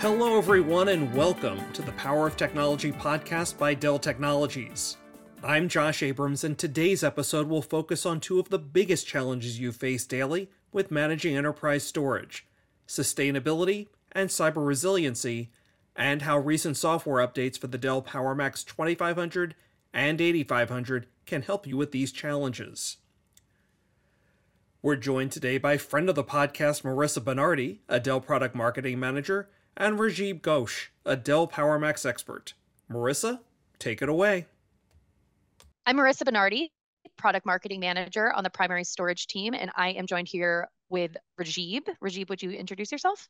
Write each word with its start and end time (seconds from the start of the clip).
Hello, 0.00 0.38
everyone, 0.38 0.88
and 0.88 1.14
welcome 1.14 1.60
to 1.74 1.82
the 1.82 1.92
Power 1.92 2.26
of 2.26 2.36
Technology 2.36 2.90
podcast 2.90 3.56
by 3.56 3.74
Dell 3.74 3.98
Technologies. 4.00 4.96
I'm 5.44 5.68
Josh 5.68 6.02
Abrams, 6.02 6.42
and 6.42 6.58
today's 6.58 7.04
episode 7.04 7.46
will 7.46 7.62
focus 7.62 8.04
on 8.04 8.18
two 8.18 8.40
of 8.40 8.48
the 8.48 8.58
biggest 8.58 9.06
challenges 9.06 9.60
you 9.60 9.70
face 9.70 10.04
daily 10.04 10.50
with 10.72 10.90
managing 10.90 11.36
enterprise 11.36 11.84
storage 11.84 12.46
sustainability 12.88 13.86
and 14.10 14.28
cyber 14.28 14.66
resiliency, 14.66 15.52
and 15.94 16.22
how 16.22 16.38
recent 16.38 16.76
software 16.76 17.24
updates 17.24 17.56
for 17.56 17.68
the 17.68 17.78
Dell 17.78 18.02
PowerMax 18.02 18.66
2500 18.66 19.54
and 19.92 20.20
8500 20.20 21.06
can 21.26 21.42
help 21.42 21.66
you 21.66 21.76
with 21.76 21.92
these 21.92 22.12
challenges. 22.12 22.98
We're 24.82 24.96
joined 24.96 25.32
today 25.32 25.58
by 25.58 25.76
friend 25.76 26.08
of 26.08 26.14
the 26.14 26.24
podcast, 26.24 26.82
Marissa 26.82 27.20
Bonardi, 27.20 27.80
a 27.88 28.00
Dell 28.00 28.20
product 28.20 28.54
marketing 28.54 28.98
manager 28.98 29.50
and 29.76 29.98
Rajib 29.98 30.40
Ghosh, 30.40 30.88
a 31.04 31.16
Dell 31.16 31.46
PowerMax 31.46 32.06
expert. 32.06 32.54
Marissa, 32.90 33.40
take 33.78 34.00
it 34.02 34.08
away. 34.08 34.46
I'm 35.86 35.96
Marissa 35.96 36.22
Bonardi, 36.22 36.70
product 37.16 37.44
marketing 37.44 37.80
manager 37.80 38.32
on 38.32 38.44
the 38.44 38.50
primary 38.50 38.84
storage 38.84 39.26
team, 39.26 39.54
and 39.54 39.70
I 39.76 39.90
am 39.90 40.06
joined 40.06 40.28
here 40.28 40.68
with 40.88 41.16
Rajib. 41.38 41.88
Rajib, 42.02 42.28
would 42.28 42.42
you 42.42 42.50
introduce 42.50 42.90
yourself? 42.90 43.28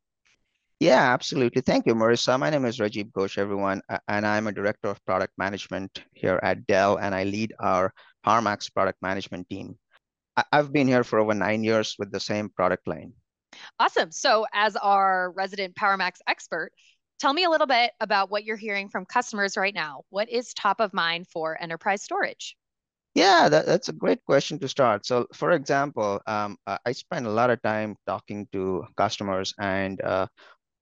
Yeah, 0.80 1.12
absolutely. 1.12 1.61
Thank 1.61 1.87
you, 1.87 1.95
Marissa. 1.95 2.41
My 2.41 2.48
name 2.48 2.65
is 2.65 2.79
Rajib 2.79 3.12
Ghosh, 3.12 3.37
everyone, 3.37 3.83
and 4.09 4.27
I'm 4.27 4.47
a 4.47 4.52
director 4.52 4.88
of 4.88 5.05
product 5.05 5.34
management 5.37 6.02
here 6.15 6.41
at 6.43 6.66
Dell, 6.66 6.97
and 6.97 7.15
I 7.15 7.25
lead 7.25 7.52
our 7.61 7.93
PowerMax 8.27 8.73
product 8.73 9.02
management 9.02 9.47
team. 9.51 9.77
I've 10.51 10.73
been 10.73 10.88
here 10.88 11.05
for 11.05 11.19
over 11.19 11.35
nine 11.35 11.65
years 11.65 11.96
with 11.99 12.10
the 12.10 12.19
same 12.19 12.49
product 12.49 12.88
line. 12.88 13.13
Awesome. 13.79 14.10
So, 14.10 14.46
as 14.54 14.74
our 14.77 15.32
resident 15.32 15.77
PowerMax 15.77 16.13
expert, 16.27 16.73
tell 17.19 17.35
me 17.35 17.45
a 17.45 17.51
little 17.51 17.66
bit 17.66 17.91
about 18.01 18.30
what 18.30 18.45
you're 18.45 18.57
hearing 18.57 18.88
from 18.88 19.04
customers 19.04 19.59
right 19.59 19.74
now. 19.74 20.04
What 20.09 20.30
is 20.30 20.54
top 20.54 20.80
of 20.80 20.95
mind 20.95 21.29
for 21.29 21.63
enterprise 21.63 22.02
storage? 22.02 22.57
Yeah, 23.15 23.51
that, 23.51 23.66
that's 23.66 23.91
a 23.91 23.93
great 23.93 24.24
question 24.24 24.59
to 24.60 24.69
start. 24.69 25.04
So, 25.04 25.26
for 25.35 25.51
example, 25.51 26.23
um, 26.26 26.57
I 26.66 26.93
spend 26.93 27.26
a 27.26 27.30
lot 27.30 27.51
of 27.51 27.60
time 27.60 27.97
talking 28.07 28.49
to 28.52 28.87
customers, 28.97 29.52
and 29.59 30.01
uh, 30.01 30.26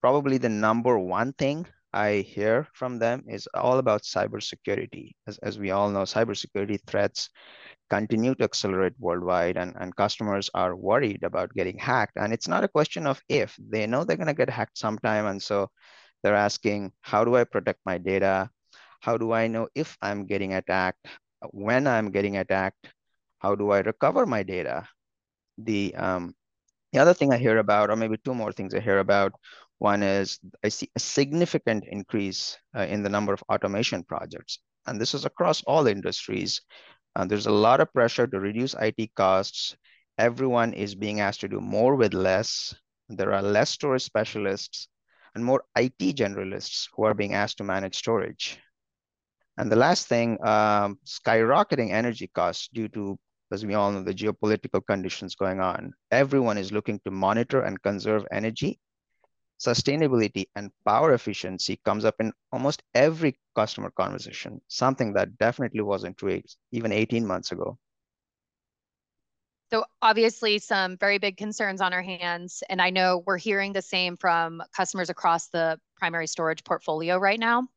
probably 0.01 0.39
the 0.39 0.49
number 0.49 0.99
one 0.99 1.33
thing 1.35 1.67
I 1.93 2.27
hear 2.27 2.69
from 2.75 2.99
them 2.99 3.25
is 3.27 3.49
all 3.55 3.79
about 3.79 4.03
cybersecurity. 4.03 5.13
As, 5.27 5.39
as 5.39 5.59
we 5.59 5.71
all 5.71 5.91
know, 5.91 6.03
cybersecurity 6.03 6.79
threats 6.87 7.31
continue 7.89 8.35
to 8.35 8.45
accelerate 8.45 8.93
worldwide 8.99 9.57
and, 9.57 9.75
and 9.81 9.97
customers 9.97 10.51
are 10.55 10.77
worried 10.77 11.23
about 11.23 11.55
getting 11.55 11.79
hacked. 11.79 12.17
And 12.17 12.33
it's 12.33 12.49
not 12.49 12.65
a 12.65 12.69
question 12.69 13.07
of 13.07 13.21
if, 13.29 13.57
they 13.59 13.87
know 13.87 14.05
they're 14.05 14.17
going 14.17 14.27
to 14.27 14.35
get 14.35 14.51
hacked 14.51 14.77
sometime. 14.77 15.27
And 15.27 15.43
so 15.43 15.71
they're 16.23 16.35
asking, 16.35 16.93
how 17.01 17.25
do 17.25 17.37
I 17.37 17.45
protect 17.45 17.81
my 17.87 17.97
data? 17.97 18.51
How 19.01 19.17
do 19.17 19.33
I 19.33 19.47
know 19.47 19.69
if 19.75 19.97
I'm 20.03 20.27
getting 20.27 20.55
attacked? 20.55 21.07
When 21.53 21.87
I'm 21.87 22.11
getting 22.11 22.37
attacked? 22.37 22.93
How 23.39 23.55
do 23.55 23.71
I 23.71 23.79
recover 23.81 24.27
my 24.27 24.43
data? 24.43 24.87
The, 25.57 25.95
um, 25.95 26.35
the 26.93 26.99
other 26.99 27.15
thing 27.15 27.33
I 27.33 27.39
hear 27.39 27.59
about, 27.59 27.91
or 27.91 27.97
maybe 27.97 28.17
two 28.25 28.35
more 28.35 28.53
things 28.53 28.75
I 28.75 28.81
hear 28.81 28.99
about, 28.99 29.33
one 29.79 30.03
is 30.03 30.41
I 30.65 30.69
see 30.69 30.91
a 30.97 31.01
significant 31.01 31.85
increase 31.89 32.59
uh, 32.77 32.83
in 32.83 33.03
the 33.03 33.09
number 33.09 33.33
of 33.33 33.43
automation 33.49 34.03
projects. 34.03 34.59
And 34.87 35.01
this 35.01 35.15
is 35.15 35.25
across 35.25 35.63
all 35.65 35.87
industries. 35.87 36.61
Uh, 37.15 37.25
there's 37.25 37.47
a 37.47 37.53
lot 37.53 37.81
of 37.81 37.93
pressure 37.93 38.27
to 38.27 38.41
reduce 38.41 38.75
IT 38.75 39.15
costs. 39.15 39.77
Everyone 40.19 40.73
is 40.73 40.95
being 40.95 41.21
asked 41.21 41.41
to 41.41 41.49
do 41.49 41.61
more 41.61 41.95
with 41.95 42.13
less. 42.13 42.75
There 43.09 43.33
are 43.33 43.43
less 43.43 43.71
storage 43.71 44.03
specialists 44.03 44.89
and 45.35 45.45
more 45.45 45.63
IT 45.77 45.99
generalists 45.99 46.89
who 46.95 47.05
are 47.05 47.15
being 47.15 47.35
asked 47.35 47.59
to 47.59 47.65
manage 47.65 47.97
storage. 47.97 48.59
And 49.57 49.71
the 49.71 49.77
last 49.77 50.07
thing, 50.09 50.39
um, 50.45 50.99
skyrocketing 51.07 51.91
energy 51.93 52.31
costs 52.35 52.69
due 52.73 52.89
to, 52.89 53.19
as 53.53 53.65
we 53.65 53.75
all 53.75 53.93
know, 53.93 54.03
the 54.03 54.15
geopolitical 54.15 54.85
conditions 54.87 55.35
going 55.35 55.61
on. 55.61 55.93
Everyone 56.11 56.59
is 56.59 56.73
looking 56.73 57.01
to 57.05 57.11
monitor 57.11 57.63
and 57.63 57.81
conserve 57.83 58.27
energy 58.33 58.79
sustainability 59.59 60.49
and 60.55 60.71
power 60.85 61.13
efficiency 61.15 61.81
comes 61.85 62.05
up 62.05 62.17
in 62.21 62.33
almost 62.53 62.83
every 62.95 63.39
customer 63.55 63.91
conversation, 63.91 64.61
something 64.69 65.13
that 65.15 65.39
definitely 65.39 65.81
wasn't 65.83 66.17
true 66.17 66.43
even 66.73 66.93
18 66.93 67.27
months 67.27 67.53
ago. 67.53 67.79
So 69.71 69.85
obviously 70.01 70.59
some 70.59 70.97
very 70.97 71.19
big 71.19 71.37
concerns 71.37 71.81
on 71.81 71.93
our 71.93 72.03
hands. 72.03 72.63
And 72.71 72.81
I 72.81 72.91
know 72.91 73.23
we're 73.27 73.37
hearing 73.37 73.73
the 73.73 73.83
same 73.83 74.17
from 74.17 74.63
customers 74.75 75.11
across 75.11 75.49
the 75.49 75.79
primary 75.97 76.27
storage 76.27 76.65
portfolio 76.65 77.19
right 77.19 77.39
now. 77.39 77.69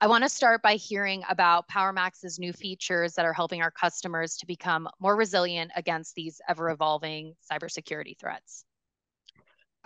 I 0.00 0.08
want 0.08 0.24
to 0.24 0.28
start 0.28 0.62
by 0.62 0.74
hearing 0.74 1.24
about 1.28 1.68
PowerMax's 1.68 2.38
new 2.38 2.52
features 2.52 3.14
that 3.14 3.24
are 3.24 3.32
helping 3.32 3.62
our 3.62 3.70
customers 3.70 4.36
to 4.36 4.46
become 4.46 4.88
more 5.00 5.16
resilient 5.16 5.72
against 5.74 6.14
these 6.14 6.40
ever 6.48 6.70
evolving 6.70 7.34
cybersecurity 7.50 8.18
threats. 8.18 8.64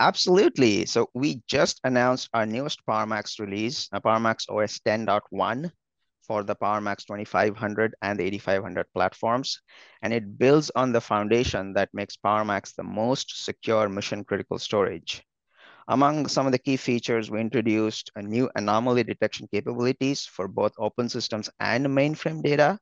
Absolutely. 0.01 0.85
So 0.85 1.09
we 1.13 1.41
just 1.47 1.79
announced 1.85 2.29
our 2.33 2.45
newest 2.45 2.85
PowerMax 2.85 3.39
release, 3.39 3.87
uh, 3.93 4.01
PowerMax 4.01 4.49
OS 4.49 4.79
10.1 4.81 5.71
for 6.27 6.43
the 6.43 6.57
PowerMax 6.57 7.05
2500 7.05 7.95
and 8.01 8.19
the 8.19 8.23
8500 8.25 8.87
platforms. 8.93 9.61
And 10.01 10.11
it 10.13 10.37
builds 10.37 10.71
on 10.75 10.91
the 10.91 10.99
foundation 10.99 11.71
that 11.75 11.93
makes 11.93 12.17
PowerMax 12.17 12.75
the 12.75 12.83
most 12.83 13.45
secure 13.45 13.87
mission 13.87 14.25
critical 14.25 14.59
storage. 14.59 15.23
Among 15.87 16.27
some 16.27 16.47
of 16.47 16.51
the 16.53 16.59
key 16.59 16.77
features, 16.77 17.29
we 17.31 17.39
introduced 17.39 18.11
a 18.15 18.21
new 18.23 18.49
anomaly 18.55 19.03
detection 19.03 19.47
capabilities 19.53 20.25
for 20.25 20.47
both 20.47 20.73
open 20.79 21.09
systems 21.09 21.49
and 21.59 21.85
mainframe 21.87 22.41
data. 22.43 22.79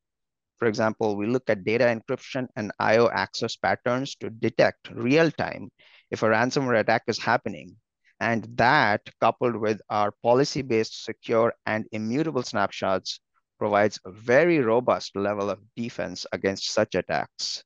For 0.60 0.68
example, 0.68 1.18
we 1.18 1.26
look 1.28 1.50
at 1.50 1.64
data 1.66 1.86
encryption 1.86 2.48
and 2.56 2.72
IO 2.80 3.10
access 3.10 3.56
patterns 3.56 4.16
to 4.18 4.30
detect 4.30 4.90
real 4.92 5.32
time 5.32 5.72
if 6.12 6.24
a 6.24 6.28
ransomware 6.28 6.80
attack 6.80 7.04
is 7.08 7.20
happening. 7.20 7.76
And 8.20 8.44
that, 8.58 9.02
coupled 9.22 9.56
with 9.56 9.82
our 9.90 10.12
policy-based 10.24 11.06
secure 11.06 11.54
and 11.66 11.86
immutable 11.92 12.44
snapshots, 12.44 13.20
provides 13.58 14.00
a 14.06 14.12
very 14.12 14.60
robust 14.60 15.16
level 15.16 15.50
of 15.50 15.60
defense 15.76 16.26
against 16.32 16.72
such 16.72 16.96
attacks. 16.96 17.64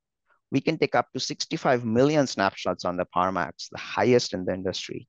We 0.52 0.62
can 0.62 0.78
take 0.78 0.96
up 0.96 1.12
to 1.14 1.20
65 1.20 1.86
million 1.86 2.28
snapshots 2.28 2.86
on 2.86 2.98
the 2.98 3.08
PowerMax, 3.16 3.70
the 3.72 3.80
highest 3.80 4.34
in 4.34 4.46
the 4.46 4.54
industry. 4.54 5.08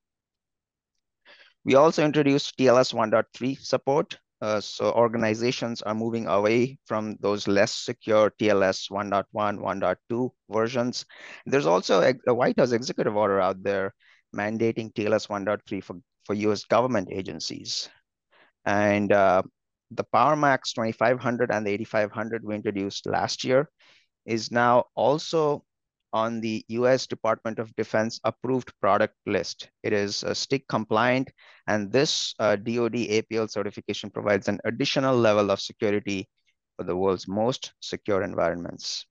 We 1.64 1.74
also 1.74 2.04
introduced 2.04 2.56
TLS 2.58 2.94
1.3 2.94 3.58
support. 3.58 4.18
Uh, 4.44 4.60
so 4.60 4.92
organizations 4.92 5.80
are 5.80 5.94
moving 5.94 6.26
away 6.26 6.76
from 6.84 7.16
those 7.20 7.48
less 7.48 7.72
secure 7.72 8.30
TLS 8.38 8.90
1.1, 8.90 9.24
1.2 9.32 10.30
versions. 10.50 11.06
There's 11.46 11.64
also 11.64 12.02
a, 12.02 12.34
White 12.34 12.58
House 12.58 12.72
executive 12.72 13.16
order 13.16 13.40
out 13.40 13.62
there 13.62 13.94
mandating 14.36 14.92
TLS 14.92 15.28
1.3 15.28 15.82
for, 15.82 15.96
for 16.26 16.34
US 16.34 16.64
government 16.66 17.08
agencies. 17.10 17.88
And 18.66 19.12
uh, 19.12 19.44
the 19.90 20.04
PowerMax 20.12 20.74
2500 20.74 21.50
and 21.50 21.66
the 21.66 21.70
8500 21.70 22.44
we 22.44 22.54
introduced 22.54 23.06
last 23.06 23.44
year 23.44 23.70
is 24.26 24.50
now 24.50 24.84
also 24.94 25.64
on 26.14 26.40
the 26.40 26.64
US 26.68 27.06
Department 27.08 27.58
of 27.58 27.74
Defense 27.74 28.20
approved 28.22 28.72
product 28.80 29.16
list. 29.26 29.68
It 29.82 29.92
is 29.92 30.22
uh, 30.22 30.32
STIG 30.32 30.62
compliant, 30.68 31.30
and 31.66 31.92
this 31.92 32.34
uh, 32.38 32.54
DoD 32.54 32.94
APL 32.94 33.50
certification 33.50 34.10
provides 34.10 34.48
an 34.48 34.60
additional 34.64 35.16
level 35.16 35.50
of 35.50 35.60
security 35.60 36.28
for 36.76 36.84
the 36.84 36.96
world's 36.96 37.26
most 37.26 37.74
secure 37.80 38.22
environments. 38.22 39.04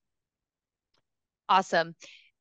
Awesome. 1.49 1.93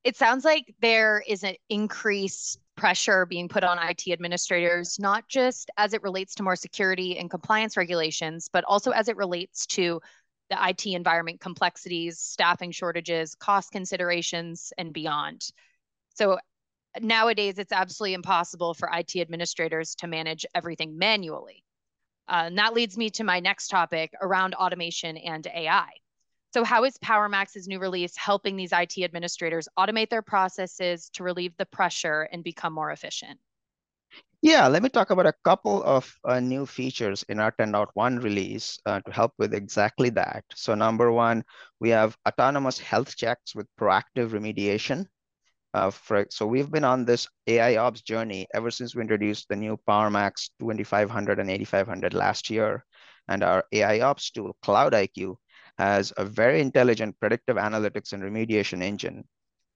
It 0.05 0.17
sounds 0.17 0.45
like 0.45 0.75
there 0.81 1.23
is 1.27 1.43
an 1.43 1.57
increased 1.69 2.59
pressure 2.77 3.27
being 3.27 3.49
put 3.49 3.65
on 3.65 3.79
IT 3.79 4.09
administrators, 4.09 4.99
not 4.99 5.29
just 5.29 5.71
as 5.77 5.93
it 5.93 6.03
relates 6.03 6.35
to 6.37 6.43
more 6.43 6.57
security 6.57 7.19
and 7.19 7.31
compliance 7.31 7.77
regulations, 7.77 8.49
but 8.53 8.65
also 8.65 8.93
as 8.93 9.09
it 9.09 9.17
relates 9.17 9.67
to 9.67 10.01
the 10.53 10.69
IT 10.69 10.87
environment 10.87 11.41
complexities, 11.41 12.19
staffing 12.21 12.71
shortages, 12.71 13.35
cost 13.35 13.73
considerations, 13.73 14.73
and 14.77 14.93
beyond. 14.93 15.49
So 16.15 16.39
nowadays, 17.01 17.59
it's 17.59 17.73
absolutely 17.73 18.13
impossible 18.13 18.75
for 18.75 18.91
IT 18.93 19.17
administrators 19.17 19.95
to 19.97 20.07
manage 20.07 20.45
everything 20.55 20.99
manually. 20.99 21.65
Uh, 22.29 22.45
and 22.47 22.59
that 22.59 22.75
leads 22.75 22.99
me 22.99 23.09
to 23.11 23.25
my 23.25 23.41
next 23.41 23.69
topic 23.69 24.13
around 24.21 24.55
automation 24.55 25.17
and 25.17 25.47
AI. 25.47 25.89
So, 26.53 26.65
how 26.65 26.85
is 26.85 26.99
PowerMax's 26.99 27.67
new 27.67 27.79
release 27.79 28.15
helping 28.17 28.57
these 28.57 28.73
IT 28.73 28.99
administrators 28.99 29.69
automate 29.79 30.11
their 30.11 30.23
processes 30.23 31.09
to 31.15 31.25
relieve 31.25 31.57
the 31.57 31.67
pressure 31.67 32.29
and 32.31 32.45
become 32.45 32.75
more 32.75 32.91
efficient? 32.91 33.41
Yeah, 34.43 34.67
let 34.67 34.83
me 34.83 34.89
talk 34.89 35.11
about 35.11 35.27
a 35.27 35.35
couple 35.45 35.83
of 35.85 36.13
uh, 36.25 36.41
new 36.41 36.67
features 36.67 37.23
in 37.29 37.39
our 37.39 37.53
10.1 37.53 38.19
release 38.19 38.79
uh, 38.87 39.01
to 39.01 39.13
help 39.13 39.33
with 39.39 39.55
exactly 39.55 40.11
that. 40.11 40.45
So 40.55 40.75
number 40.75 41.13
one, 41.13 41.45
we 41.81 41.91
have 41.91 42.17
autonomous 42.29 42.79
health 42.79 43.17
checks 43.17 43.55
with 43.55 43.69
proactive 43.81 44.31
remediation. 44.31 45.07
Uh, 45.75 45.91
for, 45.91 46.27
so 46.31 46.47
we've 46.47 46.71
been 46.71 46.85
on 46.85 47.05
this 47.05 47.29
AI 47.49 47.77
ops 47.77 48.03
journey 48.03 48.47
ever 48.55 48.71
since 48.71 48.95
we 48.95 49.03
introduced 49.03 49.49
the 49.49 49.57
new 49.57 49.79
PowerMax 49.89 50.51
2500 50.61 51.39
and 51.41 51.51
8500 51.51 52.15
last 52.15 52.51
year. 52.51 52.85
And 53.29 53.45
our 53.45 53.65
AI 53.73 54.01
ops 54.01 54.31
tool, 54.33 54.57
CloudIQ, 54.65 55.37
has 55.79 56.13
a 56.17 56.25
very 56.25 56.61
intelligent 56.61 57.19
predictive 57.21 57.57
analytics 57.57 58.13
and 58.13 58.23
remediation 58.23 58.83
engine. 58.83 59.25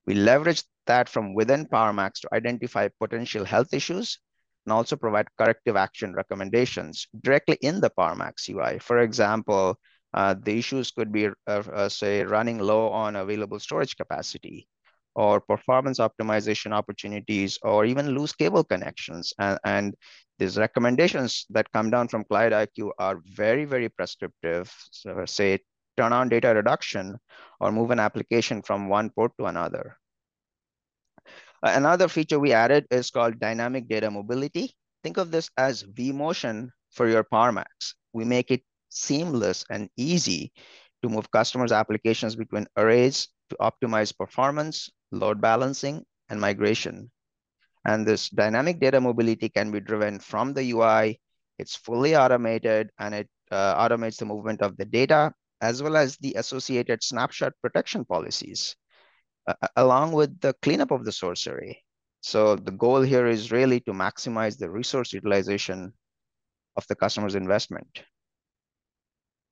We 0.06 0.14
leverage 0.14 0.64
that 0.86 1.08
from 1.08 1.34
within 1.34 1.66
PowerMax 1.66 2.20
to 2.22 2.34
identify 2.34 2.88
potential 3.00 3.44
health 3.44 3.74
issues 3.74 4.18
and 4.66 4.72
also 4.72 4.96
provide 4.96 5.28
corrective 5.38 5.76
action 5.76 6.12
recommendations 6.12 7.06
directly 7.22 7.56
in 7.62 7.80
the 7.80 7.90
PowerMax 7.90 8.48
UI. 8.48 8.78
For 8.80 8.98
example, 8.98 9.78
uh, 10.12 10.34
the 10.42 10.58
issues 10.58 10.90
could 10.90 11.12
be, 11.12 11.28
uh, 11.46 11.62
uh, 11.72 11.88
say, 11.88 12.24
running 12.24 12.58
low 12.58 12.88
on 12.88 13.16
available 13.16 13.60
storage 13.60 13.96
capacity, 13.96 14.66
or 15.14 15.40
performance 15.40 15.98
optimization 15.98 16.72
opportunities, 16.72 17.58
or 17.62 17.84
even 17.84 18.10
loose 18.10 18.32
cable 18.32 18.64
connections. 18.64 19.32
And, 19.38 19.58
and 19.64 19.94
these 20.38 20.58
recommendations 20.58 21.46
that 21.50 21.72
come 21.72 21.90
down 21.90 22.08
from 22.08 22.24
CloudIQ 22.24 22.90
are 22.98 23.20
very, 23.24 23.64
very 23.64 23.88
prescriptive. 23.88 24.72
So 24.90 25.24
say 25.26 25.60
turn 25.96 26.12
on 26.12 26.28
data 26.28 26.54
reduction 26.54 27.16
or 27.60 27.72
move 27.72 27.90
an 27.90 28.00
application 28.00 28.62
from 28.62 28.88
one 28.88 29.10
port 29.10 29.32
to 29.38 29.46
another. 29.46 29.96
Another 31.62 32.08
feature 32.08 32.38
we 32.38 32.52
added 32.52 32.86
is 32.90 33.10
called 33.10 33.40
dynamic 33.40 33.88
data 33.88 34.10
mobility. 34.10 34.74
Think 35.02 35.16
of 35.16 35.30
this 35.30 35.50
as 35.56 35.84
vMotion 35.84 36.70
for 36.90 37.08
your 37.08 37.24
PowerMax. 37.24 37.94
We 38.12 38.24
make 38.24 38.50
it 38.50 38.62
seamless 38.88 39.64
and 39.70 39.88
easy 39.96 40.52
to 41.02 41.08
move 41.08 41.30
customers' 41.30 41.72
applications 41.72 42.36
between 42.36 42.66
arrays 42.76 43.28
to 43.50 43.56
optimize 43.60 44.16
performance, 44.16 44.90
load 45.12 45.40
balancing, 45.40 46.04
and 46.28 46.40
migration. 46.40 47.10
And 47.84 48.06
this 48.06 48.28
dynamic 48.30 48.80
data 48.80 49.00
mobility 49.00 49.48
can 49.48 49.70
be 49.70 49.80
driven 49.80 50.18
from 50.18 50.54
the 50.54 50.72
UI. 50.72 51.20
It's 51.58 51.76
fully 51.76 52.16
automated 52.16 52.90
and 52.98 53.14
it 53.14 53.28
uh, 53.50 53.76
automates 53.76 54.18
the 54.18 54.26
movement 54.26 54.60
of 54.62 54.76
the 54.76 54.84
data 54.84 55.32
as 55.60 55.82
well 55.82 55.96
as 55.96 56.16
the 56.18 56.34
associated 56.34 57.02
snapshot 57.02 57.52
protection 57.62 58.04
policies, 58.04 58.76
along 59.76 60.12
with 60.12 60.40
the 60.40 60.54
cleanup 60.62 60.90
of 60.90 61.04
the 61.04 61.12
source 61.12 61.46
array. 61.46 61.82
So 62.20 62.56
the 62.56 62.72
goal 62.72 63.02
here 63.02 63.26
is 63.26 63.52
really 63.52 63.80
to 63.80 63.92
maximize 63.92 64.58
the 64.58 64.70
resource 64.70 65.12
utilization 65.12 65.92
of 66.76 66.86
the 66.88 66.96
customer's 66.96 67.34
investment. 67.34 68.02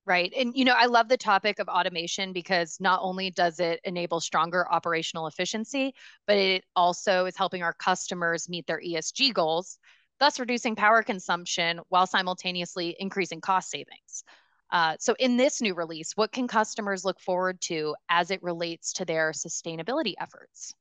Right. 0.06 0.32
And, 0.36 0.54
you 0.54 0.66
know, 0.66 0.74
I 0.76 0.84
love 0.86 1.08
the 1.08 1.16
topic 1.16 1.58
of 1.60 1.68
automation 1.68 2.34
because 2.34 2.76
not 2.78 3.00
only 3.02 3.30
does 3.30 3.58
it 3.58 3.80
enable 3.84 4.20
stronger 4.20 4.70
operational 4.70 5.28
efficiency, 5.28 5.94
but 6.26 6.36
it 6.36 6.64
also 6.76 7.24
is 7.24 7.36
helping 7.36 7.62
our 7.62 7.72
customers 7.72 8.48
meet 8.48 8.66
their 8.66 8.80
ESG 8.80 9.32
goals, 9.32 9.78
thus 10.20 10.38
reducing 10.38 10.76
power 10.76 11.02
consumption 11.02 11.80
while 11.88 12.06
simultaneously 12.06 12.94
increasing 12.98 13.40
cost 13.40 13.70
savings. 13.70 14.24
Uh, 14.70 14.96
so, 14.98 15.14
in 15.18 15.36
this 15.36 15.60
new 15.60 15.74
release, 15.74 16.12
what 16.16 16.32
can 16.32 16.48
customers 16.48 17.04
look 17.04 17.20
forward 17.20 17.60
to 17.60 17.94
as 18.08 18.30
it 18.30 18.42
relates 18.42 18.92
to 18.94 19.04
their 19.04 19.32
sustainability 19.32 20.14
efforts? 20.18 20.74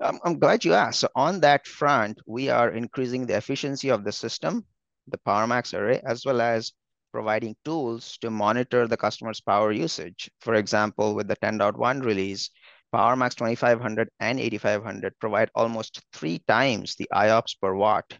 Um, 0.00 0.20
I'm 0.24 0.38
glad 0.38 0.64
you 0.64 0.74
asked. 0.74 1.00
So, 1.00 1.08
on 1.14 1.40
that 1.40 1.66
front, 1.66 2.20
we 2.26 2.50
are 2.50 2.70
increasing 2.70 3.26
the 3.26 3.36
efficiency 3.36 3.90
of 3.90 4.04
the 4.04 4.12
system, 4.12 4.64
the 5.08 5.18
PowerMax 5.26 5.76
array, 5.76 6.00
as 6.04 6.24
well 6.24 6.40
as 6.40 6.72
providing 7.12 7.54
tools 7.64 8.18
to 8.18 8.30
monitor 8.30 8.88
the 8.88 8.96
customer's 8.96 9.40
power 9.40 9.70
usage. 9.70 10.28
For 10.40 10.54
example, 10.54 11.14
with 11.14 11.28
the 11.28 11.36
10.1 11.36 12.04
release, 12.04 12.50
PowerMax 12.92 13.34
2500 13.36 14.08
and 14.20 14.38
8500 14.38 15.18
provide 15.18 15.50
almost 15.54 16.00
three 16.12 16.40
times 16.46 16.96
the 16.96 17.08
IOPS 17.12 17.56
per 17.60 17.74
watt 17.74 18.18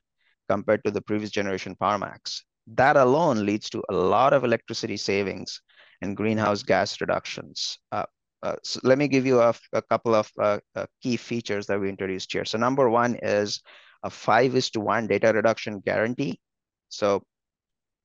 compared 0.48 0.82
to 0.84 0.90
the 0.90 1.00
previous 1.00 1.30
generation 1.30 1.76
PowerMax. 1.80 2.42
That 2.66 2.96
alone 2.96 3.44
leads 3.44 3.68
to 3.70 3.82
a 3.88 3.94
lot 3.94 4.32
of 4.32 4.44
electricity 4.44 4.96
savings 4.96 5.60
and 6.00 6.16
greenhouse 6.16 6.62
gas 6.62 7.00
reductions. 7.00 7.78
Uh, 7.92 8.04
uh, 8.42 8.56
so 8.62 8.80
let 8.84 8.98
me 8.98 9.08
give 9.08 9.26
you 9.26 9.40
a, 9.40 9.54
a 9.72 9.82
couple 9.82 10.14
of 10.14 10.30
uh, 10.38 10.58
uh 10.76 10.86
key 11.02 11.16
features 11.16 11.66
that 11.66 11.80
we 11.80 11.88
introduced 11.88 12.32
here. 12.32 12.44
So 12.44 12.58
number 12.58 12.90
one 12.90 13.16
is 13.22 13.60
a 14.02 14.10
five 14.10 14.54
is 14.54 14.70
to 14.70 14.80
one 14.80 15.06
data 15.06 15.32
reduction 15.32 15.80
guarantee. 15.80 16.38
So 16.90 17.22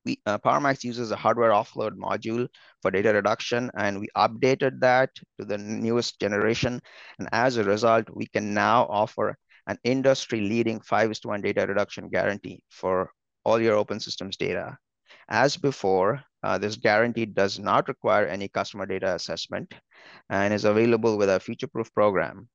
we, 0.05 0.19
uh, 0.25 0.37
PowerMax 0.37 0.83
uses 0.83 1.11
a 1.11 1.15
hardware 1.15 1.51
offload 1.51 1.91
module 1.97 2.47
for 2.81 2.89
data 2.89 3.13
reduction, 3.13 3.69
and 3.75 3.99
we 3.99 4.07
updated 4.15 4.79
that 4.79 5.09
to 5.39 5.45
the 5.45 5.57
newest 5.57 6.19
generation. 6.19 6.81
And 7.19 7.27
as 7.33 7.57
a 7.57 7.63
result, 7.63 8.07
we 8.13 8.25
can 8.27 8.53
now 8.53 8.87
offer 8.89 9.37
an 9.67 9.77
industry-leading 9.83 10.79
5 10.81 11.11
is 11.11 11.19
to 11.21 11.27
1 11.27 11.41
data 11.41 11.67
reduction 11.67 12.09
guarantee 12.09 12.63
for 12.69 13.11
all 13.43 13.61
your 13.61 13.75
open 13.75 13.99
systems 13.99 14.37
data. 14.37 14.77
As 15.29 15.57
before, 15.57 16.23
uh, 16.43 16.57
this 16.57 16.75
guarantee 16.75 17.25
does 17.25 17.59
not 17.59 17.87
require 17.87 18.25
any 18.25 18.47
customer 18.47 18.85
data 18.85 19.15
assessment 19.15 19.73
and 20.29 20.53
is 20.53 20.65
available 20.65 21.17
with 21.17 21.29
a 21.29 21.39
future-proof 21.39 21.93
program. 21.93 22.49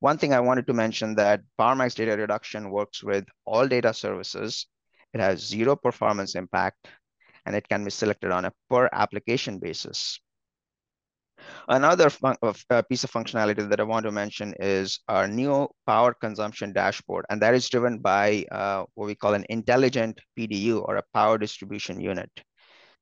One 0.00 0.18
thing 0.18 0.32
I 0.32 0.40
wanted 0.40 0.66
to 0.66 0.74
mention 0.74 1.14
that 1.16 1.42
PowerMax 1.58 1.94
data 1.94 2.16
reduction 2.16 2.70
works 2.70 3.02
with 3.02 3.26
all 3.44 3.66
data 3.66 3.92
services 3.92 4.66
it 5.14 5.20
has 5.20 5.40
zero 5.40 5.74
performance 5.74 6.34
impact, 6.34 6.88
and 7.46 7.56
it 7.56 7.68
can 7.68 7.84
be 7.84 7.90
selected 7.90 8.30
on 8.30 8.44
a 8.44 8.52
per 8.68 8.88
application 8.92 9.58
basis. 9.58 10.20
Another 11.70 12.10
uh, 12.22 12.82
piece 12.88 13.04
of 13.04 13.10
functionality 13.10 13.68
that 13.68 13.78
I 13.78 13.82
want 13.82 14.06
to 14.06 14.10
mention 14.10 14.54
is 14.58 15.00
our 15.06 15.28
new 15.28 15.68
power 15.86 16.14
consumption 16.14 16.72
dashboard, 16.72 17.26
and 17.28 17.42
that 17.42 17.54
is 17.54 17.68
driven 17.68 17.98
by 17.98 18.46
uh, 18.50 18.84
what 18.94 19.04
we 19.04 19.14
call 19.14 19.34
an 19.34 19.44
intelligent 19.50 20.18
PDU 20.38 20.82
or 20.88 20.96
a 20.96 21.04
power 21.12 21.36
distribution 21.36 22.00
unit. 22.00 22.30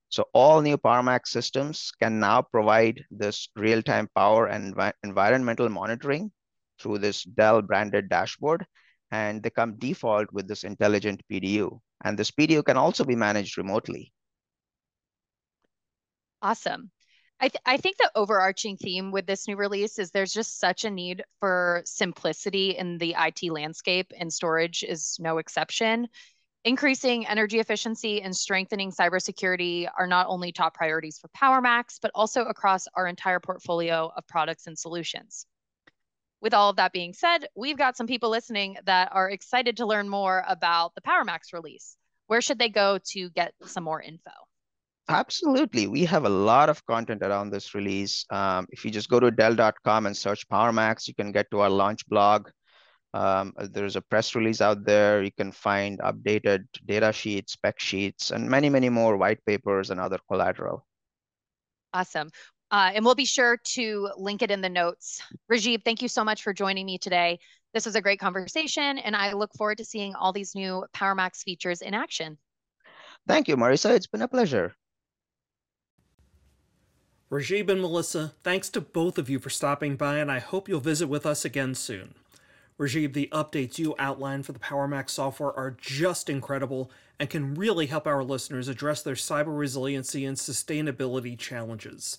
So 0.08 0.24
all 0.34 0.62
new 0.62 0.76
PowerMax 0.78 1.28
systems 1.28 1.92
can 2.02 2.18
now 2.18 2.42
provide 2.42 3.04
this 3.12 3.48
real-time 3.54 4.08
power 4.16 4.46
and 4.46 4.74
env 4.74 4.92
environmental 5.04 5.68
monitoring 5.68 6.32
through 6.80 6.98
this 6.98 7.22
Dell 7.22 7.62
branded 7.62 8.08
dashboard, 8.08 8.66
and 9.12 9.44
they 9.44 9.50
come 9.50 9.78
default 9.78 10.32
with 10.32 10.48
this 10.48 10.64
intelligent 10.64 11.22
PDU. 11.30 11.78
And 12.02 12.18
this 12.18 12.32
PDU 12.32 12.64
can 12.64 12.76
also 12.76 13.04
be 13.04 13.14
managed 13.14 13.58
remotely. 13.58 14.12
Awesome. 16.42 16.90
I, 17.38 17.48
th- 17.48 17.62
I 17.66 17.76
think 17.76 17.98
the 17.98 18.10
overarching 18.14 18.76
theme 18.76 19.10
with 19.10 19.26
this 19.26 19.46
new 19.46 19.56
release 19.56 19.98
is 19.98 20.10
there's 20.10 20.32
just 20.32 20.58
such 20.58 20.84
a 20.84 20.90
need 20.90 21.22
for 21.38 21.82
simplicity 21.84 22.70
in 22.70 22.98
the 22.98 23.14
IT 23.18 23.50
landscape, 23.52 24.12
and 24.18 24.32
storage 24.32 24.82
is 24.82 25.16
no 25.20 25.38
exception. 25.38 26.08
Increasing 26.64 27.26
energy 27.26 27.60
efficiency 27.60 28.22
and 28.22 28.34
strengthening 28.34 28.90
cybersecurity 28.90 29.88
are 29.98 30.06
not 30.06 30.26
only 30.28 30.50
top 30.50 30.74
priorities 30.74 31.18
for 31.18 31.28
PowerMax, 31.28 31.98
but 32.00 32.10
also 32.14 32.44
across 32.44 32.86
our 32.94 33.06
entire 33.06 33.38
portfolio 33.38 34.10
of 34.16 34.26
products 34.26 34.66
and 34.66 34.78
solutions 34.78 35.46
with 36.40 36.54
all 36.54 36.70
of 36.70 36.76
that 36.76 36.92
being 36.92 37.12
said, 37.12 37.48
we've 37.56 37.78
got 37.78 37.96
some 37.96 38.06
people 38.06 38.30
listening 38.30 38.76
that 38.84 39.08
are 39.12 39.30
excited 39.30 39.78
to 39.78 39.86
learn 39.86 40.08
more 40.08 40.44
about 40.46 40.94
the 40.94 41.00
PowerMax 41.00 41.52
release. 41.52 41.96
Where 42.26 42.40
should 42.40 42.58
they 42.58 42.68
go 42.68 42.98
to 43.12 43.30
get 43.30 43.54
some 43.64 43.84
more 43.84 44.00
info? 44.00 44.30
Absolutely. 45.08 45.86
We 45.86 46.04
have 46.04 46.24
a 46.24 46.28
lot 46.28 46.68
of 46.68 46.84
content 46.86 47.22
around 47.22 47.50
this 47.50 47.74
release. 47.74 48.24
Um, 48.30 48.66
if 48.70 48.84
you 48.84 48.90
just 48.90 49.08
go 49.08 49.20
to 49.20 49.30
Dell.com 49.30 50.06
and 50.06 50.16
search 50.16 50.48
PowerMax, 50.48 51.06
you 51.06 51.14
can 51.14 51.30
get 51.30 51.50
to 51.52 51.60
our 51.60 51.70
launch 51.70 52.06
blog. 52.08 52.48
Um, 53.14 53.52
there's 53.70 53.96
a 53.96 54.02
press 54.02 54.34
release 54.34 54.60
out 54.60 54.84
there. 54.84 55.22
You 55.22 55.30
can 55.32 55.52
find 55.52 56.00
updated 56.00 56.64
data 56.84 57.12
sheets, 57.12 57.52
spec 57.52 57.78
sheets, 57.78 58.30
and 58.32 58.48
many, 58.48 58.68
many 58.68 58.88
more 58.88 59.16
white 59.16 59.44
papers 59.46 59.90
and 59.90 60.00
other 60.00 60.18
collateral. 60.28 60.84
Awesome. 61.94 62.30
Uh, 62.72 62.90
and 62.94 63.04
we'll 63.04 63.14
be 63.14 63.24
sure 63.24 63.58
to 63.58 64.10
link 64.18 64.42
it 64.42 64.50
in 64.50 64.60
the 64.60 64.68
notes. 64.68 65.22
Rajib, 65.50 65.84
thank 65.84 66.02
you 66.02 66.08
so 66.08 66.24
much 66.24 66.42
for 66.42 66.52
joining 66.52 66.84
me 66.84 66.98
today. 66.98 67.38
This 67.72 67.86
was 67.86 67.94
a 67.94 68.00
great 68.00 68.18
conversation, 68.18 68.98
and 68.98 69.14
I 69.14 69.34
look 69.34 69.52
forward 69.56 69.78
to 69.78 69.84
seeing 69.84 70.14
all 70.16 70.32
these 70.32 70.54
new 70.54 70.84
PowerMax 70.94 71.42
features 71.44 71.80
in 71.80 71.94
action. 71.94 72.38
Thank 73.28 73.46
you, 73.46 73.56
Marissa. 73.56 73.94
It's 73.94 74.08
been 74.08 74.22
a 74.22 74.28
pleasure. 74.28 74.74
Rajib 77.30 77.68
and 77.68 77.80
Melissa, 77.80 78.34
thanks 78.44 78.68
to 78.68 78.80
both 78.80 79.18
of 79.18 79.28
you 79.28 79.40
for 79.40 79.50
stopping 79.50 79.96
by, 79.96 80.18
and 80.18 80.30
I 80.30 80.38
hope 80.38 80.68
you'll 80.68 80.78
visit 80.78 81.08
with 81.08 81.26
us 81.26 81.44
again 81.44 81.74
soon. 81.74 82.14
Rajib, 82.78 83.14
the 83.14 83.28
updates 83.32 83.78
you 83.78 83.96
outlined 83.98 84.46
for 84.46 84.52
the 84.52 84.60
PowerMax 84.60 85.10
software 85.10 85.52
are 85.52 85.76
just 85.80 86.30
incredible 86.30 86.88
and 87.18 87.28
can 87.28 87.54
really 87.54 87.86
help 87.86 88.06
our 88.06 88.22
listeners 88.22 88.68
address 88.68 89.02
their 89.02 89.16
cyber 89.16 89.58
resiliency 89.58 90.24
and 90.24 90.36
sustainability 90.36 91.36
challenges. 91.36 92.18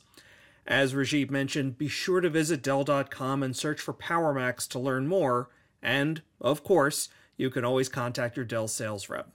As 0.66 0.94
Rajib 0.94 1.30
mentioned, 1.30 1.78
be 1.78 1.88
sure 1.88 2.20
to 2.20 2.30
visit 2.30 2.62
Dell.com 2.62 3.44
and 3.44 3.56
search 3.56 3.80
for 3.80 3.94
PowerMax 3.94 4.68
to 4.70 4.80
learn 4.80 5.08
more, 5.08 5.50
and, 5.82 6.22
of 6.42 6.66
course, 6.66 7.08
you 7.38 7.50
can 7.50 7.64
always 7.64 7.88
contact 7.88 8.36
your 8.36 8.46
Dell 8.46 8.68
sales 8.68 9.08
rep. 9.08 9.30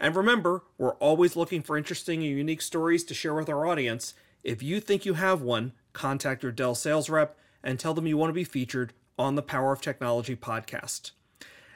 And 0.00 0.16
remember, 0.16 0.62
we're 0.78 0.94
always 0.94 1.36
looking 1.36 1.60
for 1.60 1.76
interesting 1.76 2.22
and 2.22 2.38
unique 2.38 2.62
stories 2.62 3.04
to 3.04 3.14
share 3.14 3.34
with 3.34 3.50
our 3.50 3.66
audience. 3.66 4.14
If 4.42 4.60
you 4.62 4.80
think 4.80 5.06
you 5.06 5.14
have 5.14 5.40
one, 5.40 5.72
contact 5.92 6.42
your 6.42 6.50
Dell 6.50 6.74
sales 6.74 7.08
rep 7.08 7.36
and 7.62 7.78
tell 7.78 7.94
them 7.94 8.08
you 8.08 8.16
want 8.16 8.30
to 8.30 8.34
be 8.34 8.44
featured 8.44 8.92
on 9.16 9.36
the 9.36 9.42
Power 9.42 9.72
of 9.72 9.80
Technology 9.80 10.34
podcast. 10.34 11.12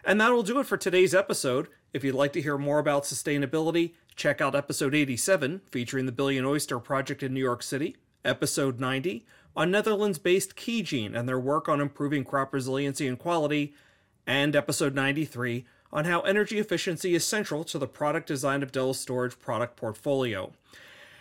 And 0.04 0.20
that'll 0.20 0.42
do 0.42 0.58
it 0.58 0.66
for 0.66 0.76
today's 0.76 1.14
episode. 1.14 1.68
If 1.92 2.02
you'd 2.02 2.16
like 2.16 2.32
to 2.32 2.42
hear 2.42 2.58
more 2.58 2.80
about 2.80 3.04
sustainability, 3.04 3.92
check 4.16 4.40
out 4.40 4.56
episode 4.56 4.94
87, 4.94 5.60
featuring 5.70 6.06
the 6.06 6.12
Billion 6.12 6.44
Oyster 6.44 6.80
Project 6.80 7.22
in 7.22 7.32
New 7.32 7.40
York 7.40 7.62
City, 7.62 7.96
episode 8.24 8.80
90, 8.80 9.24
on 9.54 9.70
Netherlands 9.70 10.18
based 10.18 10.56
Keygene 10.56 11.16
and 11.16 11.28
their 11.28 11.38
work 11.38 11.68
on 11.68 11.80
improving 11.80 12.24
crop 12.24 12.52
resiliency 12.52 13.06
and 13.06 13.18
quality, 13.18 13.74
and 14.26 14.56
episode 14.56 14.94
93 14.94 15.66
on 15.92 16.04
how 16.04 16.20
energy 16.22 16.58
efficiency 16.58 17.14
is 17.14 17.24
central 17.24 17.62
to 17.62 17.78
the 17.78 17.86
product 17.86 18.26
design 18.26 18.64
of 18.64 18.72
Dell's 18.72 18.98
storage 18.98 19.38
product 19.38 19.76
portfolio. 19.76 20.52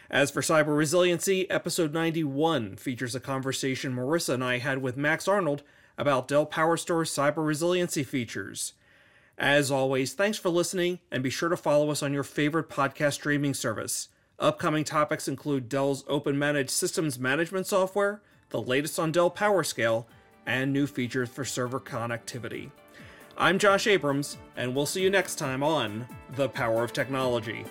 As 0.09 0.29
for 0.29 0.41
cyber 0.41 0.77
resiliency, 0.77 1.49
episode 1.49 1.93
91 1.93 2.75
features 2.75 3.15
a 3.15 3.19
conversation 3.19 3.95
Marissa 3.95 4.35
and 4.35 4.43
I 4.43 4.59
had 4.59 4.81
with 4.81 4.97
Max 4.97 5.27
Arnold 5.27 5.63
about 5.97 6.27
Dell 6.27 6.45
PowerStore's 6.45 7.09
cyber 7.09 7.45
resiliency 7.45 8.03
features. 8.03 8.73
As 9.37 9.71
always, 9.71 10.13
thanks 10.13 10.37
for 10.37 10.49
listening, 10.49 10.99
and 11.11 11.23
be 11.23 11.29
sure 11.29 11.49
to 11.49 11.57
follow 11.57 11.89
us 11.89 12.03
on 12.03 12.13
your 12.13 12.23
favorite 12.23 12.69
podcast 12.69 13.13
streaming 13.13 13.53
service. 13.53 14.09
Upcoming 14.37 14.83
topics 14.83 15.27
include 15.27 15.69
Dell's 15.69 16.03
Open 16.07 16.37
Managed 16.37 16.69
Systems 16.69 17.17
Management 17.17 17.65
software, 17.65 18.21
the 18.49 18.61
latest 18.61 18.99
on 18.99 19.11
Dell 19.11 19.31
PowerScale, 19.31 20.05
and 20.45 20.71
new 20.71 20.85
features 20.85 21.29
for 21.29 21.43
server 21.43 21.79
connectivity. 21.79 22.69
I'm 23.37 23.57
Josh 23.57 23.87
Abrams, 23.87 24.37
and 24.55 24.75
we'll 24.75 24.85
see 24.85 25.01
you 25.01 25.09
next 25.09 25.35
time 25.35 25.63
on 25.63 26.05
The 26.35 26.47
Power 26.47 26.83
of 26.83 26.93
Technology. 26.93 27.65